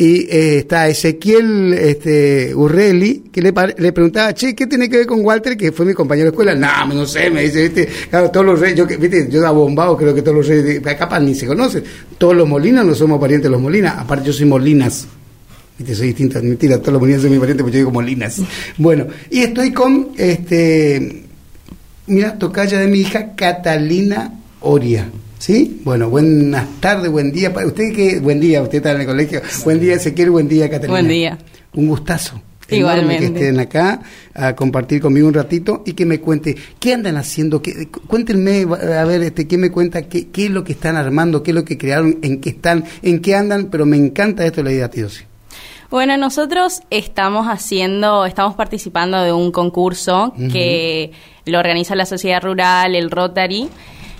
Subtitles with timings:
[0.00, 5.06] Y eh, está Ezequiel este, Urrelli, que le, le preguntaba, che, ¿qué tiene que ver
[5.08, 6.54] con Walter, que fue mi compañero de escuela?
[6.54, 7.88] No, no sé, me dice, ¿viste?
[8.08, 9.26] Claro, todos los reyes, yo, ¿viste?
[9.28, 11.82] yo abombado, creo que todos los reyes, capaz ni se conocen.
[12.16, 15.08] Todos los Molinas no somos parientes de los Molinas, aparte yo soy Molinas.
[15.76, 18.40] Viste, soy distinta, mentira, todos los Molinas son mis parientes, pero yo digo Molinas.
[18.78, 21.24] Bueno, y estoy con, este,
[22.06, 25.10] mira, tocaya de mi hija Catalina Oria.
[25.38, 25.80] ¿Sí?
[25.84, 27.52] Bueno, buenas tardes, buen día.
[27.52, 28.18] para ¿Usted qué?
[28.20, 29.40] Buen día, usted está en el colegio.
[29.64, 30.92] Buen día, Ezequiel, buen día, Catalina.
[30.92, 31.38] Buen día.
[31.74, 32.40] Un gustazo.
[32.70, 33.32] Igualmente.
[33.32, 34.02] Que estén acá
[34.34, 37.62] a compartir conmigo un ratito y que me cuente qué andan haciendo.
[37.62, 41.42] Qué, cuéntenme, a ver, este, qué me cuenta, qué, qué es lo que están armando,
[41.42, 44.62] qué es lo que crearon, en qué están, en qué andan, pero me encanta esto
[44.62, 45.24] de la hidatidosis.
[45.90, 51.12] Bueno, nosotros estamos haciendo, estamos participando de un concurso que
[51.46, 53.70] lo organiza la Sociedad Rural, el Rotary.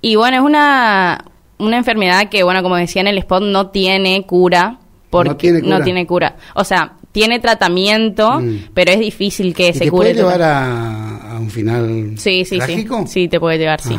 [0.00, 1.22] Y bueno, es una,
[1.58, 4.78] una enfermedad que, bueno, como decía en el spot, no tiene cura.
[5.10, 5.78] Porque No tiene cura.
[5.78, 6.36] no tiene cura.
[6.54, 8.68] O sea, tiene tratamiento, Mm.
[8.72, 10.06] pero es difícil que ¿Y se te cure.
[10.10, 13.02] puede llevar a, a un final Sí, sí, trágico?
[13.06, 13.12] sí.
[13.24, 13.96] Sí, te puede llevar, sí.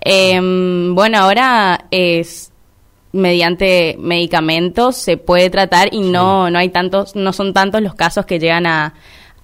[0.00, 2.50] Em, bueno, ahora es
[3.12, 8.26] mediante medicamentos se puede tratar y no no hay tantos no son tantos los casos
[8.26, 8.94] que llegan a,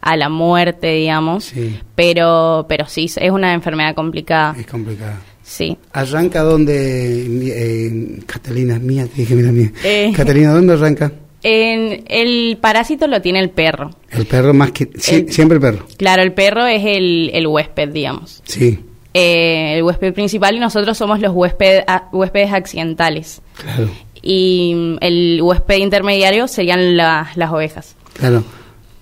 [0.00, 1.44] a la muerte, digamos.
[1.44, 1.78] Sí.
[1.94, 4.56] Pero pero sí es una enfermedad complicada.
[4.58, 5.14] Es complicado.
[5.42, 5.76] Sí.
[5.92, 9.72] ¿Arranca donde, mi- eh, Catalina, mía, te dije, mira, mía.
[9.84, 10.12] Eh.
[10.14, 11.10] Catalina, ¿dónde arranca?
[11.42, 13.90] En, el parásito lo tiene el perro.
[14.10, 17.88] El perro más que, El- siempre el perro, Claro, el perro es el, el huésped,
[17.88, 18.42] digamos.
[18.44, 18.78] sí,
[19.12, 23.40] Eh, el huésped principal y nosotros somos los huésped, a- huéspedes accidentales.
[23.60, 23.90] claro,
[24.22, 27.96] Y mm, el huésped intermediario serían la- las ovejas.
[28.12, 28.44] claro.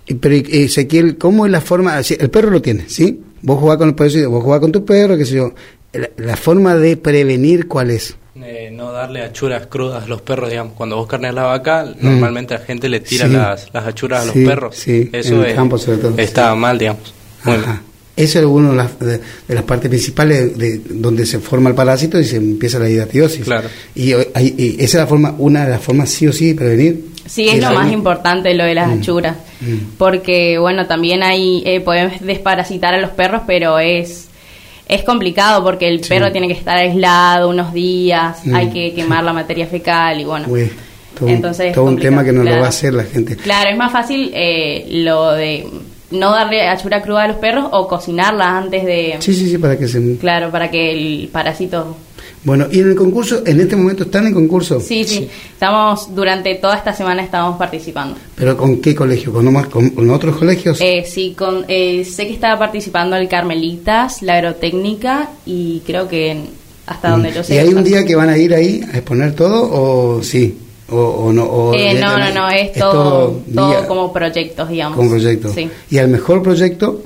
[0.08, 1.98] Y, Pero y- Ezequiel, ¿cómo es la forma?
[2.00, 3.20] El perro lo tiene, ¿sí?
[3.42, 5.52] Vos jugás con el perro, vos jugás con tu perro, qué sé yo.
[5.92, 8.16] La, la forma de prevenir, ¿cuál es?
[8.41, 10.74] Eh, no darle achuras crudas a los perros, digamos.
[10.74, 13.32] Cuando vos carneas la vaca, normalmente la gente le tira Sí.
[13.32, 14.76] las, las achuras a los Sí, perros.
[14.76, 16.14] sí, Eso en el es- campo sobre todo.
[16.19, 17.12] está mal, digamos.
[17.44, 17.66] Muy Ajá.
[17.66, 17.80] mal.
[18.16, 21.76] Eso es uno de las, de, de las partes principales de, donde se forma el
[21.76, 23.44] parásito y se empieza la hidratiosis.
[23.44, 23.69] Claro.
[23.94, 26.48] Y, eh, hay- y esa es la forma, una de las formas sí o sí
[26.48, 27.04] de prevenir.
[27.26, 29.00] Sí, es lo más importante lo de las Mm.
[29.00, 29.36] achuras.
[29.60, 29.96] Mm.
[29.98, 34.28] Porque, bueno, también hay, eh, podemos desparasitar a los perros, pero es,
[34.88, 36.08] es complicado porque el Sí.
[36.10, 38.54] perro tiene que estar aislado unos días, Mm.
[38.54, 40.46] hay que quemar la materia fecal y bueno.
[40.48, 40.70] Uy,
[41.19, 43.36] todo, Entonces todo un tema que no lo va a hacer la gente.
[43.36, 45.66] Claro, es más fácil eh, lo de
[46.10, 49.16] no darle achura cruda a los perros o cocinarlas antes de...
[49.19, 50.16] Sí, sí, sí, para que se...
[50.16, 51.96] Claro, para que el parásito...
[52.48, 54.81] Bueno, y en el concurso, en este momento están en concurso.
[54.81, 58.16] Sí, sí, estamos, durante toda esta semana estamos participando.
[58.34, 59.31] ¿Pero con qué colegio?
[59.34, 60.81] ¿Con, nomás- con, con otros colegios?
[60.81, 66.41] Eh, sí, con, eh, sé que estaba participando el Carmelitas, la Agrotécnica y creo que
[66.87, 67.53] hasta donde yo sé.
[67.53, 67.56] Mm.
[67.56, 70.56] ¿Y hay un día que van a ir ahí a exponer todo o sí?
[70.91, 71.44] ¿O, o no?
[71.44, 74.97] O Eh, no, no, no, es, todo, todo día- como proyectos, digamos.
[74.97, 75.53] como proyecto.
[75.53, 77.03] Sí, ¿Y al mejor proyecto?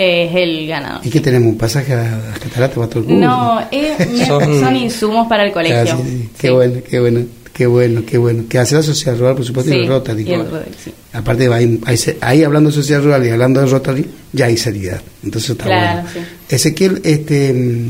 [0.00, 1.06] Es el ganador.
[1.06, 1.48] ¿Y qué tenemos?
[1.52, 3.20] ¿Un pasaje a las cataratas para todo el curso?
[3.20, 5.78] No, me- son, Son- insumos para el colegio.
[5.78, 6.28] Ah, sí, sí.
[6.38, 6.52] Qué Sí.
[6.54, 7.20] bueno, qué bueno,
[7.52, 8.44] qué bueno, qué bueno.
[8.48, 10.22] Que hace la sociedad rural, por supuesto, y Sí, el Rotary.
[10.26, 10.40] y el.
[10.44, 10.92] Rotary, sí.
[11.12, 11.80] Aparte, ahí,
[12.20, 15.00] ahí, hablando de sociedad rural y hablando de Rotary, ya hay seriedad.
[15.24, 16.08] Entonces está Claro, bueno.
[16.48, 16.54] sí.
[16.54, 17.86] Ezequiel, este,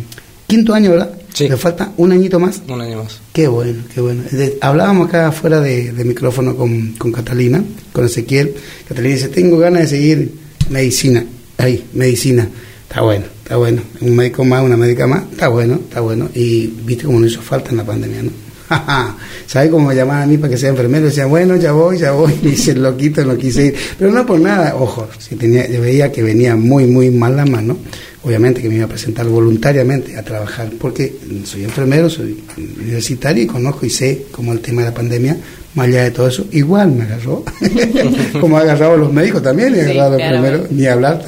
[0.47, 1.11] quinto año, ¿verdad?
[1.33, 1.49] Sí.
[1.49, 2.61] Le falta un añito más.
[2.69, 3.21] Un año más.
[3.33, 4.25] Qué bueno, qué bueno.
[4.33, 7.63] De- hablábamos acá fuera de, de micrófono con, con Catalina,
[7.93, 8.55] con Ezequiel.
[8.89, 10.35] Catalina dice, tengo ganas de seguir
[10.71, 11.25] medicina.
[11.61, 12.49] Ahí, medicina.
[12.89, 13.83] Está bueno, está bueno.
[14.01, 16.29] Un médico más, una médica más, está bueno, está bueno.
[16.35, 18.31] Y viste cómo no hizo falta en la pandemia, ¿no?
[19.47, 21.07] ¿Sabes cómo me llamaban a mí para que sea enfermero?
[21.07, 22.33] Decían, bueno, ya voy, ya voy.
[22.43, 23.75] Y dice, loquito, no quise ir.
[23.99, 27.45] Pero no por nada, ojo, si tenía, yo veía que venía muy, muy mal la
[27.45, 27.77] mano.
[28.23, 31.15] Obviamente que me iba a presentar voluntariamente a trabajar, porque
[31.45, 35.37] soy enfermero, soy universitario y conozco y sé cómo el tema de la pandemia,
[35.75, 37.45] más allá de todo eso, igual me agarró.
[38.41, 41.25] como ha agarrado a los médicos también, Sí, agarrado a los ni hablar.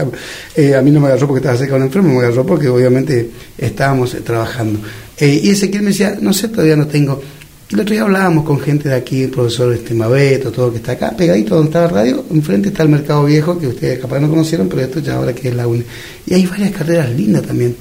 [0.56, 2.69] eh, a mí no me agarró porque estaba cerca de un enfermo, me agarró porque
[2.69, 4.81] obviamente estábamos eh, trabajando.
[5.19, 7.23] Eh, y Ezequiel me decía, no sé, todavía no tengo.
[7.71, 10.93] El otro día hablábamos con gente de aquí, el profesor este Mabeto, todo que está
[10.93, 14.29] acá, pegadito donde está la radio, enfrente está el Mercado Viejo, que ustedes capaz no
[14.29, 15.85] conocieron, pero esto ya ahora que es la UNE.
[16.27, 17.75] Y hay varias carreras lindas también,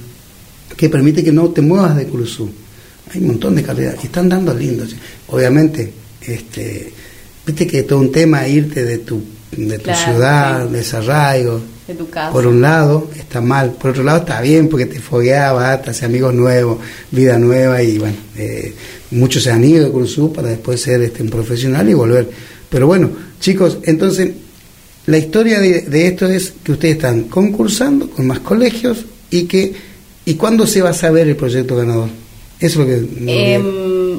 [0.76, 2.48] que permite que no te muevas de Curuzú.
[3.12, 4.96] Hay un montón de carreras, y están dando lindos.
[5.28, 5.92] Obviamente,
[6.26, 6.92] este,
[7.46, 9.22] viste que todo un tema irte de tu,
[9.56, 10.72] de tu Claro, ciudad, sí.
[11.88, 12.30] de tu casa.
[12.32, 16.04] por un lado está mal, por otro lado está bien porque te fogueabas, te hace
[16.06, 16.78] amigos nuevos,
[17.10, 18.72] vida nueva y bueno, eh,
[19.10, 22.30] muchos se han ido de Cruzú para después ser este, un profesional y volver.
[22.70, 23.10] Pero bueno,
[23.40, 24.30] chicos, entonces
[25.06, 29.74] la historia de, de esto es que ustedes están concursando con más colegios y que
[30.24, 32.08] y cuándo se va a saber el proyecto ganador.
[32.60, 33.54] Eso es lo que.
[33.54, 33.64] Em,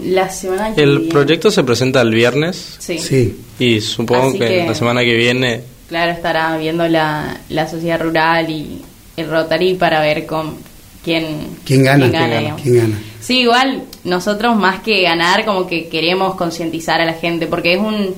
[0.05, 2.97] la semana que El viene- proyecto se presenta el viernes Sí.
[2.99, 3.37] sí.
[3.59, 8.49] y supongo que, que- la semana que viene Claro, estará viendo la, la sociedad rural
[8.49, 8.81] y
[9.17, 10.55] el Rotary para ver con
[11.03, 12.09] quién, ¿Quién gana?
[12.09, 12.55] quién ¿Quién gana?
[12.61, 13.01] ¿Quién gana?
[13.21, 17.79] Sí, igual nosotros más que ganar, como que queremos concientizar a la gente, porque es
[17.79, 18.15] un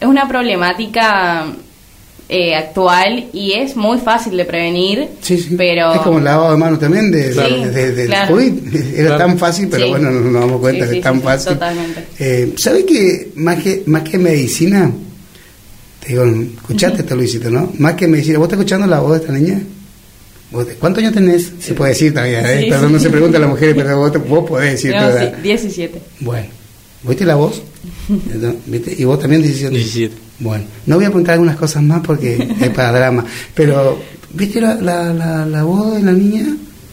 [0.00, 1.46] es una problemática
[2.30, 5.54] eh, actual y es muy fácil de prevenir, Sí, sí.
[5.56, 7.56] pero Es como el lavado de manos también de, Claro.
[7.60, 8.34] de- de- del claro.
[8.34, 8.52] COVID.
[8.94, 9.16] Era Claro.
[9.18, 9.90] tan fácil, pero Sí.
[9.90, 11.52] bueno, no nos damos cuenta Sí, que sí, es tan sí, sí, fácil.
[11.54, 12.04] totalmente.
[12.18, 14.92] Eh, ¿Sabes que más que más que medicina?
[16.00, 17.72] Te digo, escuchaste esto, Luisito, ¿no?
[17.78, 18.38] Más que medicina.
[18.38, 19.60] ¿Vos estás escuchando la voz de esta niña?
[20.50, 21.50] ¿Vos te- ¿Cuántos años tenés?
[21.60, 22.64] Se puede decir todavía, ¿eh?
[22.64, 22.92] Sí, Perdón, sí.
[22.94, 25.98] no se pregunta a las mujeres, pero vos, te- vos podés decir no, sí, 17.
[26.20, 26.46] Bueno,
[27.04, 27.62] ¿viste la voz?
[28.66, 28.94] ¿Viste?
[28.98, 29.74] ¿Y vos también 17?
[29.74, 30.14] 17.
[30.40, 33.24] Bueno, no voy a preguntar algunas cosas más porque es para drama,
[33.54, 33.98] pero
[34.34, 36.46] ¿viste la, la, la, la voz de la niña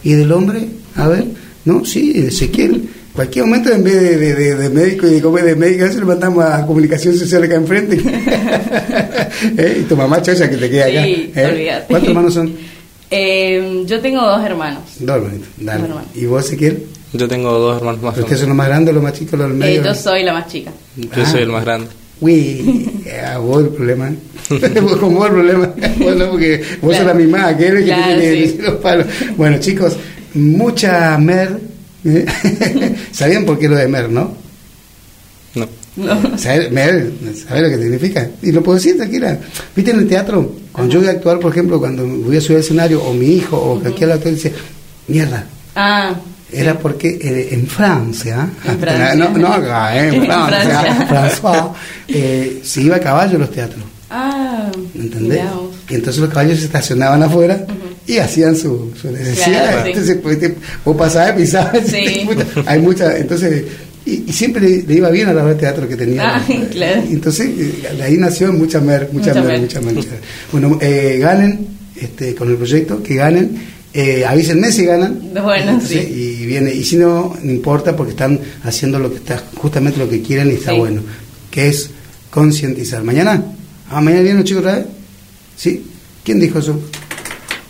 [0.03, 0.67] y del hombre?
[0.95, 1.25] A ver,
[1.65, 1.85] ¿no?
[1.85, 2.89] Sí, Ezequiel.
[3.13, 5.99] Cualquier momento en vez de, de, de- de médico y de comer de médico, eso
[5.99, 7.97] le mandamos a comunicación social acá enfrente.
[9.57, 9.77] ¿Eh?
[9.81, 11.03] Y tu mamá chocha que te queda acá.
[11.03, 11.45] Sí, ¿eh?
[11.45, 11.85] olvídate.
[11.87, 12.53] ¿Cuántos hermanos son?
[13.11, 14.81] Eh, yo tengo dos hermanos.
[14.99, 15.47] Dos hermanitos.
[15.57, 15.79] Dale.
[15.81, 16.09] Dos hermanos.
[16.15, 16.83] ¿Y vos, Ezequiel?
[17.13, 18.17] Yo tengo dos hermanos más.
[18.17, 19.83] ¿Ustedes son los más grandes, los más chicos, los del Eh, medio?
[19.83, 20.71] yo soy la más chica.
[20.97, 21.25] Yo Ah.
[21.31, 21.87] soy el más grande.
[22.21, 24.11] Uy, a vos el problema.
[24.49, 25.73] Vos el problema.
[25.99, 26.97] Bueno, porque vos Claro.
[26.97, 28.41] sos la misma, aquel que Claro, tiene sí.
[28.41, 29.07] decir los palos.
[29.37, 29.97] Bueno, chicos,
[30.35, 31.59] mucha mer.
[32.05, 32.25] ¿eh?
[33.11, 34.33] ¿Sabían por qué lo de mer, no?
[35.55, 35.67] No.
[35.95, 36.37] No.
[36.37, 37.09] ¿Sabe- Mer,
[37.47, 38.29] ¿sabes lo que significa?
[38.41, 39.39] Y lo puedo decir tranquila.
[39.75, 40.55] ¿Viste en el teatro?
[40.71, 43.37] Cuando yo voy a actuar, por ejemplo, cuando voy a subir al escenario, o mi
[43.37, 44.51] hijo, o cualquier actor dice,
[45.07, 46.13] mierda, Ah,
[46.55, 49.15] era porque eh, en Francia, En Francia.
[49.15, 51.07] no, no acá, eh, en En Francia, Francia.
[51.09, 51.71] François,
[52.07, 53.83] eh, se iba a caballo a los teatros.
[54.09, 55.41] ah, ¿Entendés?
[55.89, 57.65] Y entonces los caballos se estacionaban afuera
[58.07, 59.63] y hacían su, su necesidad.
[59.63, 59.89] Claro, sí.
[59.91, 61.79] entonces, pues, te- vos pasabas, pisabas.
[61.87, 62.27] Sí.
[62.65, 63.63] Hay mucha, entonces,
[64.05, 66.37] y, y siempre le, le iba bien a la obra de teatro que tenía.
[66.37, 66.41] Ah,
[66.71, 67.03] claro.
[67.09, 69.61] Entonces, eh, de ahí nació mucha mer, mucha, Mucha mer, mer.
[69.61, 69.95] mucha mer.
[70.51, 73.74] Bueno, eh, ganen este, con el proyecto, que ganen.
[73.97, 75.21] Eh, avísenme si ganan.
[75.33, 76.13] Bueno, Entonces, sí.
[76.41, 80.09] Y viene, y si no, no importa porque están haciendo lo que está, justamente lo
[80.09, 80.77] que quieren y está Sí.
[80.77, 81.01] bueno,
[81.49, 81.89] que es
[82.29, 83.03] concientizar.
[83.03, 83.41] ¿Mañana?
[83.89, 84.85] Ah, mañana vienen los chicos otra vez.
[85.55, 85.85] ¿Sí?
[86.25, 86.77] ¿Quién dijo eso?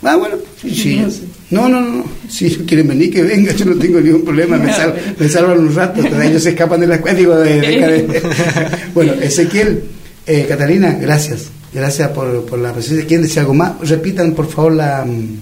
[0.02, 0.96] Ah, bueno, sí.
[1.00, 1.20] No sé.
[1.50, 4.72] No, no, no, si ellos quieren venir, que venga, yo no tengo ningún problema, me,
[4.74, 8.22] sal- me salvan un rato, ellos se escapan de la escuela, digo, de, de- de-
[8.94, 9.84] Bueno, Ezequiel,
[10.26, 13.06] eh, Catalina, gracias, gracias por, por la presencia.
[13.06, 13.88] ¿Quieren decir algo más?
[13.88, 15.36] Repitan, por favor, la, mm,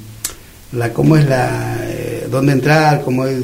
[0.75, 3.41] la cómo es la, eh, dónde entrar, cómo es,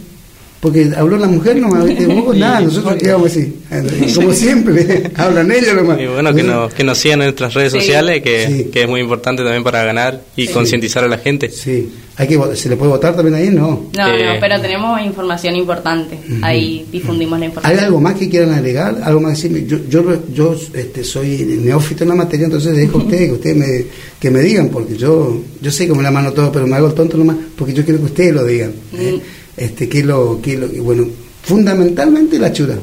[0.65, 2.07] Porque habló la mujer nomás, ¿viste?
[2.07, 3.53] Vos, nada, nosotros qué vamos a decir.
[3.69, 5.99] Eh, Como siempre, hablan ellos nomás.
[6.01, 7.79] Y bueno, que nos, que nos sigan en nuestras redes Sí.
[7.81, 8.63] sociales, que, Sí.
[8.73, 10.53] que es muy importante también para ganar y Sí.
[10.53, 11.49] concientizar a la gente.
[11.51, 13.49] Sí, hay que, ¿se le puede votar también ahí?
[13.51, 13.91] No.
[13.95, 16.17] No, Eh, no, pero tenemos información importante.
[16.41, 17.85] Ahí difundimos la ¿Hay información.
[17.85, 18.97] algo más que quieran agregar?
[19.03, 19.67] ¿Algo más que decirme?
[19.69, 23.55] Yo, yo, yo este, soy neófito en la materia, entonces dejo a ustedes que ustedes
[23.57, 23.85] me,
[24.19, 26.95] que me digan, porque yo yo sé cómo la mano todo, pero me hago el
[26.95, 28.71] tonto nomás, porque yo quiero que ustedes lo digan.
[28.97, 29.19] ¿eh?
[29.57, 31.05] Este, ¿qué es lo, qué es lo- y bueno,
[31.43, 32.75] fundamentalmente la chura,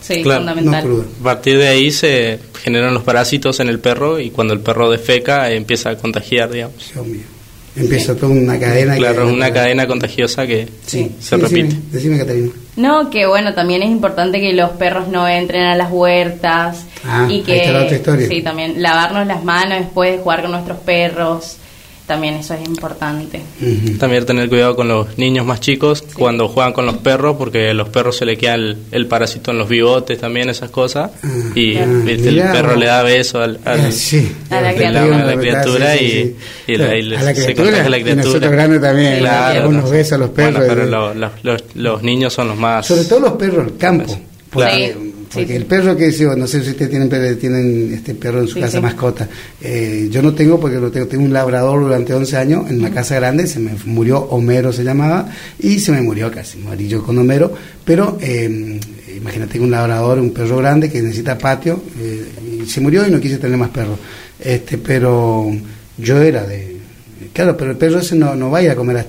[0.00, 0.84] Sí, Claro, no fundamental.
[0.84, 1.04] cruda.
[1.20, 4.90] A partir de ahí se generan los parásitos en el perro y cuando el perro
[4.90, 6.76] defeca empieza a contagiar, digamos.
[6.94, 7.22] Dios mío.
[7.76, 8.94] Empieza toda una cadena.
[8.94, 11.62] que- Claro, una cadena contagiosa que Sí, se sí, repite.
[11.68, 12.50] Decime, decime, Catalina.
[12.76, 17.26] No, que bueno, también es importante que los perros no entren a las huertas Ah,
[17.28, 18.28] y ahí que está la otra historia.
[18.28, 21.56] sí, también lavarnos las manos después de jugar con nuestros perros,
[22.08, 23.40] también eso es importante.
[24.00, 27.74] También tener cuidado con los niños más chicos cuando juegan con los perros, porque a
[27.74, 31.10] los perros se le queda el, el parásito en los bigotes también, esas cosas.
[31.22, 34.32] Ah, y viste, el perro le da beso al, al- Ah, sí.
[34.50, 35.22] A la criatura.
[35.22, 36.36] A la criatura sí,
[36.66, 38.50] y- la- y a la se criatura, la y nosotros criatura.
[38.50, 39.68] grandes también, Claro.
[39.68, 40.54] unos besos a los perros.
[40.54, 40.90] Bueno, pero eh.
[40.90, 42.86] lo- lo- los, los niños son los más...
[42.86, 44.18] Sobre todo los perros del campo.
[44.50, 45.07] Porque Sí.
[45.32, 45.56] Porque Sí, sí.
[45.56, 48.54] el perro que dice, no sé si ustedes tienen, perro- tienen este perro en su
[48.54, 49.28] Sí, casa mascota.
[49.60, 52.90] Eh, yo no tengo porque lo tengo, tengo un labrador durante 11 años en una
[52.90, 57.02] casa grande, se me murió, Homero se llamaba, y se me murió casi, morí yo
[57.04, 57.52] con Homero,
[57.84, 58.80] pero eh,
[59.16, 63.20] imagínate un labrador, un perro grande que necesita patio, eh, y se murió y no
[63.20, 63.98] quise tener más perros.
[64.40, 65.50] Este, pero
[65.98, 66.76] yo era de...
[67.32, 69.04] Claro, pero el perro ese no, no va a ir a comer.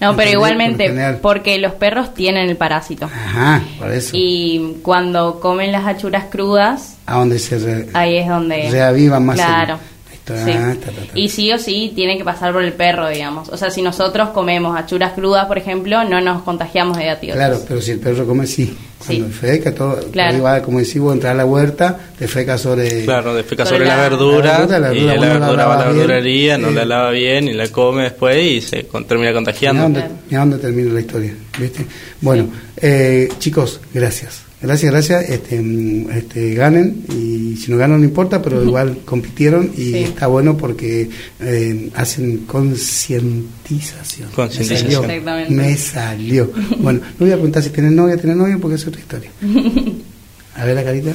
[0.00, 3.06] No, pero por igualmente, porque los perros tienen el parásito.
[3.06, 4.10] Ajá, por eso.
[4.12, 8.70] Y cuando comen las achuras crudas, a donde se re- ahí es donde...
[8.70, 9.78] reavivan más Claro.
[10.26, 10.32] Sí.
[10.52, 11.12] ah, ta, ta, ta.
[11.14, 13.48] Y sí o sí tiene que pasar por el perro, digamos.
[13.48, 17.36] O sea, si nosotros comemos achuras crudas, por ejemplo, no nos contagiamos de gatiosis.
[17.36, 18.76] Claro, pero si el perro come, sí.
[19.04, 19.32] Cuando Sí.
[19.32, 20.00] feca, todo.
[20.10, 20.34] Claro.
[20.34, 23.04] ahí va, como decís vos, entrar a la huerta, te feca sobre.
[23.04, 25.28] Claro, defeca Sobre sobre la, la- verdura, La verdura, la y verdura, la vos no
[25.28, 26.72] la verdura va a la verdurería, no eh.
[26.72, 29.82] la lava bien y la come después y se con- termina Mira contagiando.
[29.82, 30.14] dónde, Claro.
[30.28, 31.84] mira dónde termina la historia, ¿viste?
[32.20, 32.48] Bueno,
[32.78, 34.40] eh, chicos, gracias.
[34.62, 35.28] Gracias, gracias.
[35.30, 39.96] Este, mm, este, ganen y si no ganan no importa, pero igual compitieron y Sí.
[40.04, 41.08] está bueno porque
[41.40, 44.28] eh, hacen concientización.
[44.34, 44.88] Concientización.
[44.88, 45.00] Me salió.
[45.02, 45.54] Exactamente.
[45.54, 46.50] Me salió.
[46.78, 49.30] Bueno, no voy a preguntar si tenés novia, tenés novia porque es otra historia.
[50.56, 51.12] A ver la carita.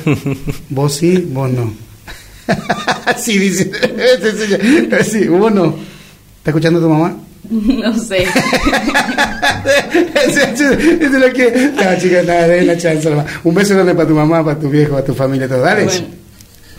[0.69, 1.73] Vos sí, vos no.
[3.17, 3.71] sí, dice.
[5.03, 5.75] sí, vos no.
[6.37, 7.17] ¿Está escuchando tu mamá?
[7.51, 8.23] no sé.
[10.27, 11.71] Eso es lo que.
[11.75, 13.25] No, chicas, nada, den la chance nomás.
[13.43, 15.61] Un beso grande para tu mamá, para tu viejo, para tu familia, todo.
[15.61, 15.85] Dale.
[15.85, 16.20] Bueno.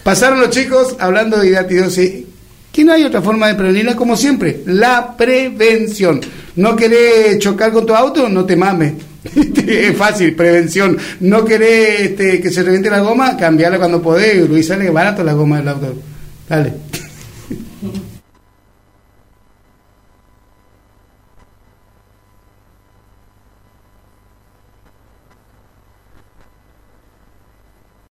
[0.02, 2.24] Pasaron los chicos hablando de hidatidosis.
[2.72, 6.20] Que no hay otra forma de prevenirla, como siempre, la prevención.
[6.56, 8.28] ¿No querés chocar con tu auto?
[8.30, 8.94] No te mames.
[9.66, 10.98] es fácil, prevención.
[11.20, 13.36] ¿No querés este, que se reviente la goma?
[13.36, 14.48] Cambiarla cuando podés.
[14.48, 15.94] Luis, sale barato la goma del auto.
[16.48, 16.91] Dale.